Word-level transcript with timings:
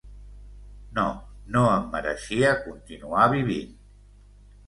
No, 0.99 1.03
no 1.55 1.61
em 1.73 1.85
mereixia 1.91 2.53
continuar 2.63 3.27
vivint. 3.37 3.77